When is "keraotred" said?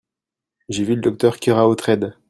1.39-2.15